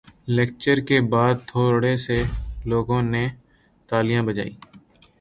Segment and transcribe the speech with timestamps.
[0.27, 2.17] lecture کے بات تھورے سے
[2.65, 3.27] لوگوں نے
[3.89, 4.53] تالیاں بجائی